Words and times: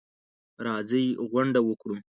راځئ 0.65 1.05
غونډه 1.31 1.59
وکړو. 1.67 1.95